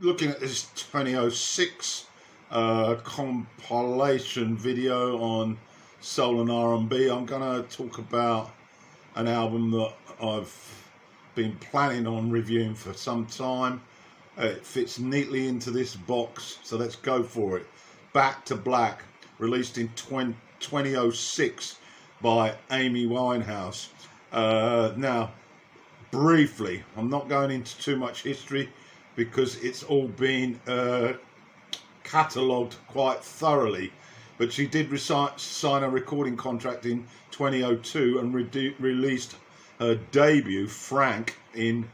looking 0.00 0.30
at 0.30 0.40
this 0.40 0.62
2006 0.76 2.06
uh, 2.50 2.94
compilation 3.04 4.56
video 4.56 5.20
on 5.20 5.58
soul 6.00 6.40
and 6.40 6.50
R&B, 6.50 7.10
I'm 7.10 7.26
going 7.26 7.62
to 7.62 7.76
talk 7.76 7.98
about 7.98 8.50
an 9.16 9.28
album 9.28 9.70
that 9.72 9.92
I've 10.22 10.86
been 11.34 11.54
planning 11.56 12.06
on 12.06 12.30
reviewing 12.30 12.74
for 12.74 12.94
some 12.94 13.26
time. 13.26 13.82
It 14.38 14.64
fits 14.64 14.98
neatly 14.98 15.48
into 15.48 15.70
this 15.70 15.94
box, 15.94 16.58
so 16.62 16.78
let's 16.78 16.96
go 16.96 17.22
for 17.22 17.58
it. 17.58 17.66
Back 18.14 18.46
to 18.46 18.56
Black, 18.56 19.02
released 19.38 19.76
in 19.76 19.88
20, 19.96 20.34
2006 20.60 21.76
by 22.22 22.54
Amy 22.70 23.06
Winehouse. 23.06 23.88
Uh, 24.32 24.92
now, 24.96 25.32
briefly, 26.10 26.82
I'm 26.96 27.10
not 27.10 27.28
going 27.28 27.50
into 27.50 27.76
too 27.78 27.96
much 27.96 28.22
history 28.22 28.70
because 29.16 29.56
it's 29.56 29.82
all 29.82 30.08
been 30.08 30.60
uh, 30.66 31.14
catalogued 32.04 32.76
quite 32.88 33.22
thoroughly. 33.22 33.92
But 34.38 34.52
she 34.52 34.66
did 34.66 34.98
sign 34.98 35.82
a 35.82 35.90
recording 35.90 36.36
contract 36.36 36.86
in 36.86 37.06
2002 37.30 38.18
and 38.18 38.34
re- 38.34 38.74
released 38.78 39.36
her 39.78 39.96
debut, 40.12 40.66
Frank, 40.66 41.36
in 41.54 41.88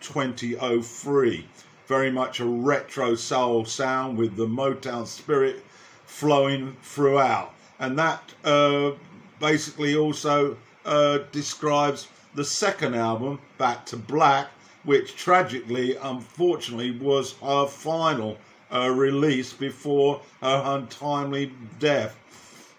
2003. 0.00 1.46
Very 1.86 2.10
much 2.10 2.40
a 2.40 2.44
retro 2.44 3.14
soul 3.14 3.64
sound 3.64 4.18
with 4.18 4.36
the 4.36 4.46
Motown 4.46 5.06
spirit 5.06 5.64
flowing 6.06 6.76
throughout. 6.82 7.54
And 7.78 7.98
that 7.98 8.34
uh, 8.44 8.92
basically 9.40 9.96
also 9.96 10.56
uh, 10.84 11.18
describes 11.32 12.08
the 12.34 12.44
second 12.44 12.94
album, 12.94 13.40
Back 13.58 13.86
to 13.86 13.96
Black, 13.96 14.48
which 14.84 15.14
tragically, 15.16 15.96
unfortunately, 15.96 16.90
was 16.98 17.34
her 17.42 17.66
final 17.66 18.38
uh, 18.72 18.90
release 18.90 19.52
before 19.52 20.20
her 20.40 20.62
untimely 20.64 21.52
death. 21.78 22.16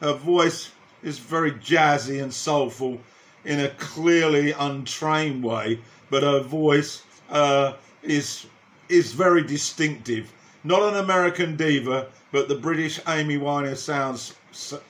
Her 0.00 0.14
voice 0.14 0.70
is 1.02 1.18
very 1.18 1.52
jazzy 1.52 2.22
and 2.22 2.32
soulful 2.32 3.00
in 3.44 3.60
a 3.60 3.68
clearly 3.70 4.52
untrained 4.52 5.42
way, 5.42 5.80
but 6.10 6.22
her 6.22 6.40
voice 6.40 7.02
uh, 7.30 7.74
is 8.02 8.46
is 8.88 9.12
very 9.12 9.42
distinctive. 9.42 10.32
Not 10.64 10.82
an 10.82 10.96
American 10.96 11.56
diva, 11.56 12.08
but 12.32 12.48
the 12.48 12.56
British 12.56 13.00
Amy 13.08 13.38
Winehouse 13.38 13.78
sounds 13.78 14.34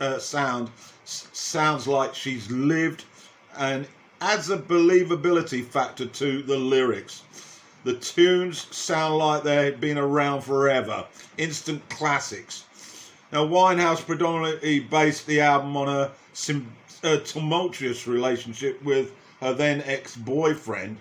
uh, 0.01 0.19
sound 0.19 0.71
sounds 1.05 1.87
like 1.87 2.15
she's 2.15 2.51
lived 2.51 3.05
and 3.59 3.87
adds 4.21 4.51
a 4.51 4.59
believability 4.59 5.65
factor 5.65 6.05
to 6.05 6.43
the 6.43 6.59
lyrics. 6.59 7.23
The 7.85 7.95
tunes 7.95 8.67
sound 8.71 9.17
like 9.17 9.43
they've 9.43 9.81
been 9.81 9.97
around 9.97 10.43
forever, 10.43 11.07
instant 11.39 11.89
classics. 11.89 12.65
Now, 13.33 13.47
Winehouse 13.47 14.05
predominantly 14.05 14.81
based 14.81 15.27
the 15.27 15.41
album 15.41 15.75
on 15.77 15.89
a, 15.89 16.11
a 17.03 17.19
tumultuous 17.19 18.07
relationship 18.07 18.83
with 18.83 19.13
her 19.41 19.55
then 19.55 19.83
ex 19.87 20.17
boyfriend, 20.17 20.99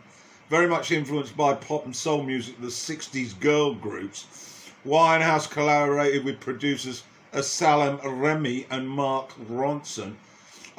very 0.49 0.67
much 0.67 0.91
influenced 0.91 1.35
by 1.35 1.53
pop 1.55 1.83
and 1.85 1.95
soul 1.95 2.23
music, 2.23 2.61
the 2.61 2.67
60s 2.67 3.37
girl 3.37 3.73
groups. 3.73 4.71
Winehouse 4.85 5.49
collaborated 5.49 6.23
with 6.23 6.39
producers 6.39 7.03
Salaam 7.41 7.99
Remi 8.01 8.65
and 8.71 8.89
Mark 8.89 9.33
Ronson 9.49 10.15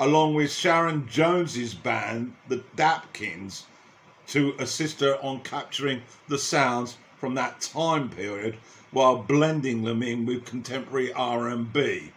along 0.01 0.33
with 0.33 0.51
Sharon 0.51 1.07
Jones's 1.07 1.75
band, 1.75 2.33
the 2.49 2.65
Dap-Kings, 2.75 3.67
to 4.29 4.55
assist 4.59 5.01
her 5.01 5.19
on 5.23 5.41
capturing 5.41 6.01
the 6.27 6.39
sounds 6.39 6.97
from 7.19 7.35
that 7.35 7.61
time 7.61 8.09
period 8.09 8.57
while 8.93 9.17
blending 9.17 9.83
them 9.83 10.03
in 10.03 10.25
with 10.25 10.47
contemporary 10.47 11.13
R&B. 11.13 12.13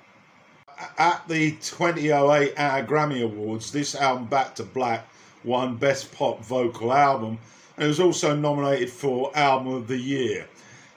At 0.98 1.28
the 1.28 1.52
2008 1.52 2.54
AGA 2.58 2.88
Grammy 2.88 3.22
Awards, 3.22 3.74
this 3.74 3.96
album 3.96 4.28
Back 4.28 4.56
to 4.56 4.64
Black 4.64 5.06
won 5.44 5.76
Best 5.76 6.14
Pop 6.14 6.42
Vocal 6.42 6.94
Album 6.94 7.38
and 7.78 7.90
was 7.90 8.00
also 8.00 8.34
nominated 8.34 8.90
for 8.90 9.36
Album 9.36 9.74
of 9.74 9.88
the 9.88 9.98
Year. 9.98 10.48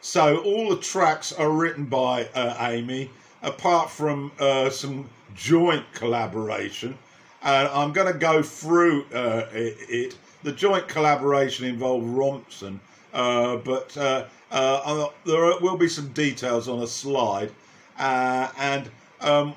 So 0.01 0.39
all 0.39 0.71
the 0.71 0.81
tracks 0.81 1.33
are 1.33 1.51
written 1.51 1.87
by 1.87 2.27
uh, 2.27 2.55
Amy, 2.61 3.11
apart 3.47 3.89
from 3.89 4.33
uh, 4.41 4.69
some 4.69 5.09
joint 5.35 5.85
collaboration. 5.93 6.99
And 7.43 7.69
I'm 7.69 7.93
going 7.93 8.13
to 8.13 8.19
go 8.19 8.43
through 8.43 9.07
uh, 9.15 9.47
it, 9.53 10.17
The 10.43 10.53
joint 10.53 10.89
collaboration 10.89 11.65
involved 11.65 12.07
Ronson, 12.07 12.81
uh, 13.15 13.57
but 13.57 13.97
uh, 13.97 14.25
uh 14.51 15.09
there 15.25 15.59
will 15.61 15.77
be 15.77 15.89
some 15.89 16.09
details 16.09 16.69
on 16.69 16.83
a 16.83 16.87
slide. 16.87 17.53
And 17.99 18.91
um, 19.21 19.55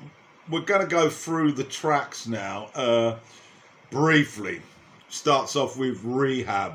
we're 0.48 0.60
going 0.60 0.82
to 0.82 0.86
go 0.86 1.10
through 1.10 1.52
the 1.52 1.64
tracks 1.64 2.26
now 2.26 3.18
briefly. 3.90 4.62
Starts 5.08 5.56
off 5.56 5.76
with 5.76 6.00
Rehab, 6.04 6.74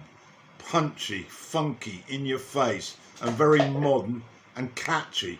punchy, 0.60 1.24
funky, 1.30 2.04
in 2.10 2.26
your 2.26 2.40
face, 2.40 2.98
and 3.22 3.32
very 3.32 3.66
modern 3.70 4.22
and 4.58 4.76
catchy 4.76 5.40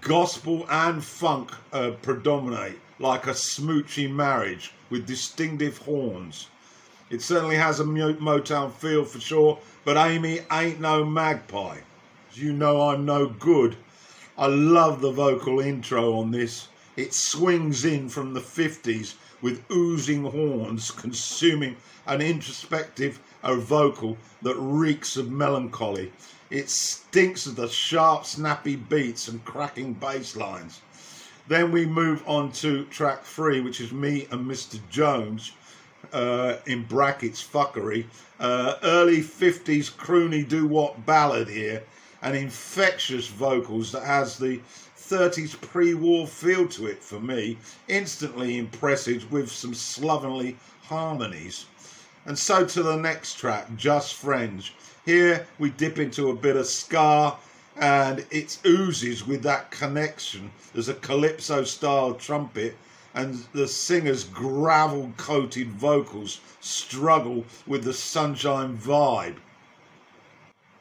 gospel 0.00 0.66
and 0.70 1.04
funk 1.04 1.50
uh, 1.72 1.92
predominate 2.02 2.78
like 2.98 3.26
a 3.26 3.30
smoochy 3.32 4.10
marriage 4.10 4.72
with 4.90 5.06
distinctive 5.06 5.78
horns. 5.78 6.48
It 7.10 7.22
certainly 7.22 7.56
has 7.56 7.80
a 7.80 7.84
Motown 7.84 8.72
feel 8.72 9.04
for 9.04 9.20
sure, 9.20 9.58
but 9.84 9.96
Amy 9.96 10.40
ain't 10.52 10.80
no 10.80 11.04
magpie. 11.04 11.78
You 12.34 12.52
know, 12.52 12.90
I'm 12.90 13.04
no 13.04 13.26
good. 13.26 13.76
I 14.36 14.46
love 14.46 15.00
the 15.00 15.10
vocal 15.10 15.60
intro 15.60 16.14
on 16.14 16.30
this. 16.30 16.68
It 16.96 17.14
swings 17.14 17.84
in 17.84 18.08
from 18.08 18.34
the 18.34 18.40
50s 18.40 19.14
with 19.40 19.64
oozing 19.70 20.24
horns, 20.24 20.90
consuming 21.04 21.76
an 22.06 22.20
introspective 22.20 23.20
a 23.42 23.54
vocal 23.54 24.18
that 24.42 24.56
reeks 24.56 25.16
of 25.16 25.30
melancholy. 25.30 26.12
It 26.50 26.70
stinks 26.70 27.46
of 27.46 27.56
the 27.56 27.68
sharp, 27.68 28.24
snappy 28.24 28.76
beats 28.76 29.28
and 29.28 29.44
cracking 29.44 29.92
bass 29.92 30.34
lines. 30.34 30.80
Then 31.46 31.72
we 31.72 31.84
move 31.84 32.22
on 32.26 32.52
to 32.52 32.84
track 32.86 33.22
three, 33.24 33.60
which 33.60 33.80
is 33.80 33.92
me 33.92 34.26
and 34.30 34.50
Mr. 34.50 34.80
Jones, 34.90 35.52
uh, 36.12 36.56
in 36.66 36.84
brackets 36.84 37.42
fuckery. 37.42 38.06
Uh, 38.40 38.76
early 38.82 39.18
50s 39.18 39.90
croony 39.90 40.46
do 40.46 40.66
what 40.66 41.04
ballad 41.04 41.48
here, 41.48 41.82
and 42.22 42.36
infectious 42.36 43.28
vocals 43.28 43.92
that 43.92 44.04
has 44.04 44.38
the 44.38 44.60
30s 44.96 45.60
pre 45.60 45.94
war 45.94 46.26
feel 46.26 46.66
to 46.68 46.86
it 46.86 47.02
for 47.02 47.20
me. 47.20 47.58
Instantly 47.88 48.58
impressive 48.58 49.30
with 49.30 49.50
some 49.50 49.74
slovenly 49.74 50.56
harmonies. 50.82 51.66
And 52.24 52.38
so 52.38 52.64
to 52.64 52.82
the 52.82 52.96
next 52.96 53.34
track, 53.34 53.68
Just 53.76 54.14
Friends. 54.14 54.70
Here 55.08 55.46
we 55.58 55.70
dip 55.70 55.98
into 55.98 56.28
a 56.28 56.36
bit 56.36 56.56
of 56.56 56.66
ska 56.66 57.34
and 57.80 58.26
it 58.30 58.58
oozes 58.66 59.26
with 59.26 59.42
that 59.44 59.70
connection. 59.70 60.50
There's 60.74 60.90
a 60.90 60.94
calypso 61.00 61.64
style 61.64 62.12
trumpet 62.12 62.76
and 63.14 63.42
the 63.54 63.66
singer's 63.66 64.24
gravel 64.24 65.10
coated 65.16 65.70
vocals 65.70 66.42
struggle 66.60 67.46
with 67.66 67.84
the 67.84 67.94
sunshine 67.94 68.76
vibe. 68.76 69.36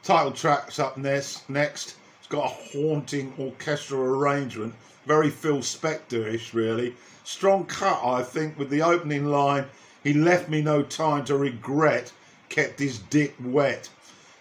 Title 0.03 0.33
track's 0.33 0.77
up 0.77 0.97
next. 0.97 1.49
next. 1.49 1.95
It's 2.19 2.27
got 2.27 2.51
a 2.51 2.77
haunting 2.77 3.33
orchestral 3.39 4.13
arrangement, 4.13 4.75
very 5.05 5.29
Phil 5.29 5.59
Spector 5.59 6.33
ish, 6.33 6.53
really. 6.53 6.93
Strong 7.23 7.67
cut, 7.67 8.03
I 8.03 8.23
think, 8.23 8.59
with 8.59 8.69
the 8.69 8.81
opening 8.81 9.27
line 9.27 9.67
he 10.03 10.13
left 10.13 10.49
me 10.49 10.61
no 10.61 10.83
time 10.83 11.23
to 11.23 11.37
regret, 11.37 12.11
kept 12.49 12.77
his 12.77 12.99
dick 12.99 13.33
wet. 13.41 13.87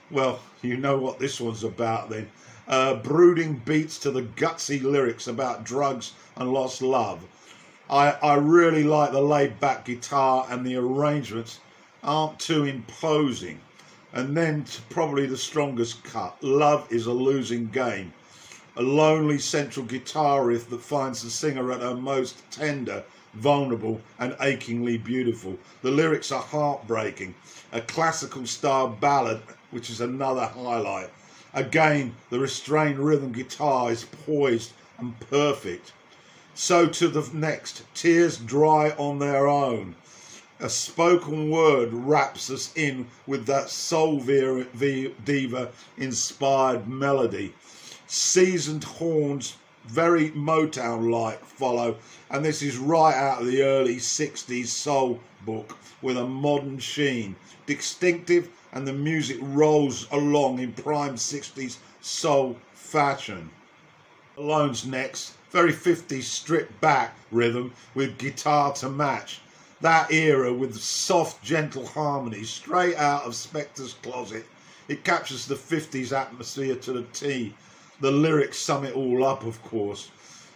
Well, 0.08 0.38
you 0.62 0.76
know 0.76 0.98
what 0.98 1.18
this 1.18 1.40
one's 1.40 1.64
about 1.64 2.10
then. 2.10 2.30
Uh, 2.68 2.94
brooding 2.94 3.60
beats 3.64 3.98
to 4.00 4.12
the 4.12 4.22
gutsy 4.22 4.80
lyrics 4.80 5.26
about 5.26 5.64
drugs 5.64 6.12
and 6.36 6.52
lost 6.52 6.80
love. 6.80 7.24
I, 7.90 8.12
I 8.22 8.34
really 8.34 8.84
like 8.84 9.10
the 9.10 9.20
laid 9.20 9.58
back 9.58 9.84
guitar 9.84 10.46
and 10.48 10.64
the 10.64 10.76
arrangements 10.76 11.58
aren't 12.04 12.38
too 12.38 12.64
imposing. 12.64 13.60
And 14.12 14.36
then 14.36 14.64
probably 14.90 15.26
the 15.26 15.36
strongest 15.36 16.04
cut 16.04 16.40
Love 16.42 16.86
is 16.92 17.06
a 17.06 17.12
losing 17.12 17.66
game. 17.66 18.12
A 18.76 18.82
lonely 18.82 19.38
central 19.38 19.86
guitar 19.86 20.44
riff 20.44 20.70
that 20.70 20.82
finds 20.82 21.22
the 21.22 21.30
singer 21.30 21.72
at 21.72 21.80
her 21.80 21.96
most 21.96 22.48
tender 22.52 23.02
vulnerable, 23.36 24.00
and 24.18 24.36
achingly 24.40 24.96
beautiful. 24.96 25.58
The 25.82 25.90
lyrics 25.90 26.32
are 26.32 26.42
heartbreaking. 26.42 27.34
A 27.72 27.80
classical 27.80 28.46
style 28.46 28.88
ballad, 28.88 29.40
which 29.76 29.90
is 29.90 30.00
another 30.00 30.46
highlight. 30.46 31.10
Again, 31.52 32.14
the 32.30 32.38
restrained 32.38 32.98
rhythm 32.98 33.30
guitar 33.30 33.92
is 33.92 34.04
poised 34.04 34.72
and 34.96 35.20
perfect. 35.28 35.92
So 36.54 36.86
to 36.86 37.08
the 37.08 37.28
next, 37.34 37.82
Tears 37.94 38.38
Dry 38.38 38.92
on 38.92 39.18
Their 39.18 39.46
Own. 39.46 39.94
A 40.60 40.70
spoken 40.70 41.50
word 41.50 41.92
wraps 41.92 42.48
us 42.48 42.72
in 42.74 43.06
with 43.26 43.44
that 43.48 43.68
soul 43.68 44.18
diva 44.18 45.72
inspired 45.98 46.88
melody. 46.88 47.52
Seasoned 48.06 48.84
horns, 48.84 49.56
very 49.86 50.30
Motown 50.30 51.10
like, 51.10 51.44
follow, 51.44 51.96
and 52.30 52.44
this 52.44 52.62
is 52.62 52.76
right 52.76 53.14
out 53.14 53.40
of 53.40 53.46
the 53.46 53.62
early 53.62 53.96
60s 53.96 54.66
soul 54.66 55.20
book 55.44 55.76
with 56.02 56.16
a 56.16 56.26
modern 56.26 56.78
sheen. 56.78 57.36
Distinctive, 57.66 58.48
and 58.72 58.86
the 58.86 58.92
music 58.92 59.38
rolls 59.40 60.06
along 60.10 60.58
in 60.58 60.72
prime 60.72 61.16
60s 61.16 61.78
soul 62.00 62.56
fashion. 62.74 63.50
Alone's 64.36 64.84
next, 64.84 65.34
very 65.50 65.72
50s 65.72 66.24
stripped 66.24 66.80
back 66.80 67.16
rhythm 67.30 67.72
with 67.94 68.18
guitar 68.18 68.72
to 68.74 68.88
match 68.88 69.40
that 69.80 70.10
era 70.10 70.52
with 70.52 70.80
soft, 70.80 71.42
gentle 71.42 71.86
harmonies 71.86 72.48
straight 72.48 72.96
out 72.96 73.24
of 73.24 73.34
Spector's 73.34 73.92
closet. 73.94 74.46
It 74.88 75.04
captures 75.04 75.46
the 75.46 75.54
50s 75.54 76.16
atmosphere 76.16 76.76
to 76.76 76.92
the 76.94 77.02
T. 77.12 77.54
The 77.98 78.10
lyrics 78.10 78.58
sum 78.58 78.84
it 78.84 78.94
all 78.94 79.24
up, 79.24 79.44
of 79.46 79.62
course. 79.62 80.10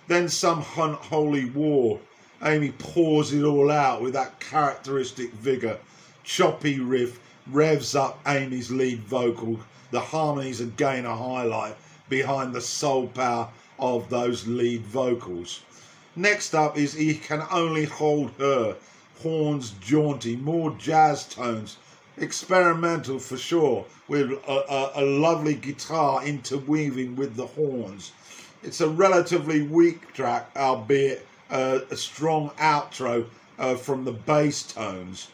Then 0.08 0.28
Some 0.28 0.64
Unholy 0.76 1.46
War. 1.46 2.00
Amy 2.42 2.72
pours 2.72 3.32
it 3.32 3.44
all 3.44 3.70
out 3.70 4.02
with 4.02 4.12
that 4.12 4.40
characteristic 4.40 5.32
vigour. 5.32 5.78
Choppy 6.22 6.80
riff 6.80 7.18
revs 7.46 7.94
up 7.94 8.20
Amy's 8.26 8.70
lead 8.70 9.00
vocal. 9.00 9.60
The 9.90 10.00
harmonies 10.00 10.60
again 10.60 11.06
a 11.06 11.16
highlight 11.16 11.76
behind 12.10 12.54
the 12.54 12.60
soul 12.60 13.06
power 13.06 13.48
of 13.78 14.10
those 14.10 14.46
lead 14.46 14.82
vocals. 14.82 15.62
Next 16.14 16.54
up 16.54 16.76
is 16.76 16.92
He 16.92 17.14
Can 17.14 17.42
Only 17.50 17.86
Hold 17.86 18.32
Her 18.38 18.76
horns 19.22 19.70
jaunty, 19.80 20.36
more 20.36 20.72
jazz 20.78 21.24
tones, 21.24 21.78
experimental 22.16 23.18
for 23.18 23.36
sure, 23.36 23.84
with 24.08 24.30
a, 24.30 24.72
a, 24.96 25.02
a, 25.02 25.04
lovely 25.04 25.54
guitar 25.54 26.24
interweaving 26.24 27.16
with 27.16 27.36
the 27.36 27.46
horns. 27.46 28.12
It's 28.62 28.80
a 28.80 28.88
relatively 28.88 29.62
weak 29.62 30.12
track, 30.12 30.50
albeit 30.56 31.26
uh, 31.50 31.80
a 31.90 31.96
strong 31.96 32.50
outro 32.58 33.26
uh, 33.58 33.76
from 33.76 34.04
the 34.04 34.12
bass 34.12 34.62
tones. 34.62 35.28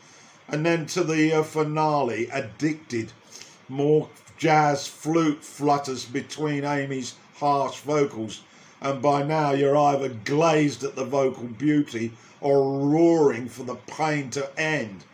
And 0.48 0.64
then 0.64 0.86
to 0.86 1.02
the 1.02 1.32
uh, 1.32 1.42
finale, 1.42 2.28
Addicted, 2.32 3.12
more 3.68 4.08
jazz 4.36 4.86
flute 4.86 5.42
flutters 5.42 6.04
between 6.04 6.64
Amy's 6.64 7.14
harsh 7.36 7.78
vocals. 7.80 8.42
And 8.80 9.00
by 9.00 9.22
now 9.22 9.52
you're 9.52 9.76
either 9.76 10.10
glazed 10.10 10.84
at 10.84 10.94
the 10.94 11.04
vocal 11.04 11.44
beauty 11.44 12.12
or 12.40 12.86
roaring 12.86 13.48
for 13.48 13.62
the 13.64 13.74
pain 13.74 14.30
to 14.30 14.60
end. 14.60 15.04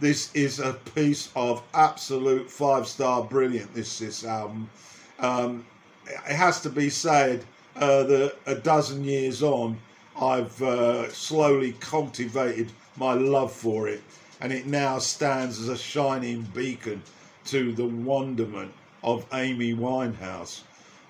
This 0.00 0.32
is 0.32 0.60
a 0.60 0.74
piece 0.94 1.28
of 1.34 1.60
absolute 1.74 2.48
five 2.48 2.86
star 2.86 3.24
brilliant. 3.24 3.74
This 3.74 3.98
this 3.98 4.24
album. 4.24 4.70
Um, 5.18 5.66
it 6.06 6.36
has 6.36 6.60
to 6.60 6.70
be 6.70 6.88
said 6.88 7.44
uh, 7.74 8.04
that 8.04 8.36
a 8.46 8.54
dozen 8.54 9.02
years 9.02 9.42
on, 9.42 9.76
I've 10.16 10.62
uh, 10.62 11.10
slowly 11.12 11.72
cultivated 11.80 12.70
my 12.96 13.14
love 13.14 13.52
for 13.52 13.88
it, 13.88 14.00
and 14.40 14.52
it 14.52 14.66
now 14.66 15.00
stands 15.00 15.58
as 15.58 15.68
a 15.68 15.76
shining 15.76 16.42
beacon 16.54 17.02
to 17.46 17.72
the 17.72 17.86
wonderment 17.86 18.72
of 19.02 19.26
Amy 19.32 19.74
Winehouse. 19.74 20.60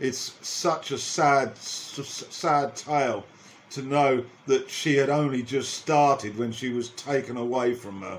It's 0.01 0.35
such 0.41 0.93
a 0.93 0.99
sad, 0.99 1.59
sad 1.59 2.75
tale 2.75 3.25
to 3.71 3.83
know 3.83 4.25
that 4.47 4.71
she 4.71 4.97
had 4.97 5.11
only 5.11 5.43
just 5.43 5.75
started 5.75 6.39
when 6.39 6.53
she 6.53 6.71
was 6.71 6.89
taken 6.91 7.37
away 7.37 7.75
from 7.75 8.01
her. 8.01 8.19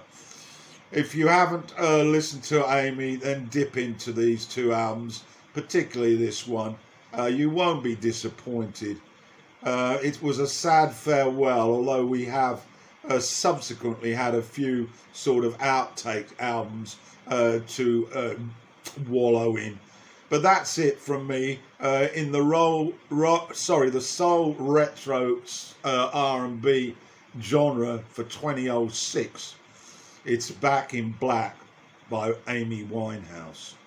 If 0.91 1.13
you 1.13 1.27
haven't 1.27 1.71
uh, 1.79 2.01
listened 2.01 2.41
to 2.45 2.67
Amy, 2.73 3.15
then 3.15 3.47
dip 3.51 3.77
into 3.77 4.11
these 4.11 4.45
two 4.45 4.73
albums, 4.73 5.23
particularly 5.53 6.15
this 6.15 6.47
one. 6.47 6.77
Uh, 7.15 7.25
you 7.25 7.51
won't 7.51 7.83
be 7.83 7.95
disappointed. 7.95 8.99
Uh, 9.63 9.99
it 10.01 10.19
was 10.23 10.39
a 10.39 10.47
sad 10.47 10.91
farewell, 10.91 11.69
although 11.71 12.07
we 12.07 12.25
have 12.25 12.65
uh, 13.07 13.19
subsequently 13.19 14.13
had 14.15 14.33
a 14.33 14.41
few 14.41 14.89
sort 15.13 15.45
of 15.45 15.55
outtake 15.59 16.29
albums 16.39 16.97
uh, 17.27 17.59
to 17.67 18.07
uh, 18.15 18.33
wallow 19.07 19.57
in. 19.57 19.77
But 20.29 20.41
that's 20.41 20.79
it 20.79 20.99
from 20.99 21.27
me 21.27 21.59
uh, 21.79 22.07
in 22.15 22.31
the 22.31 22.41
role, 22.41 22.93
ro- 23.11 23.49
sorry, 23.53 23.91
the 23.91 24.01
soul 24.01 24.55
retro 24.57 25.39
uh, 25.83 26.09
R&B 26.13 26.95
genre 27.39 28.03
for 28.09 28.23
2006. 28.23 29.55
It's 30.25 30.51
Back 30.51 30.93
in 30.93 31.13
Black 31.13 31.55
by 32.09 32.33
Amy 32.47 32.83
Winehouse. 32.83 33.78